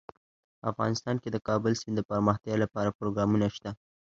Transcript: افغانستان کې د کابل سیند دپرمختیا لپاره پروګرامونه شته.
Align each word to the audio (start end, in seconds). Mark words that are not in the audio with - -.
افغانستان 0.71 1.15
کې 1.21 1.29
د 1.31 1.37
کابل 1.47 1.71
سیند 1.81 1.97
دپرمختیا 1.99 2.55
لپاره 2.63 2.95
پروګرامونه 2.99 3.47
شته. 3.55 3.71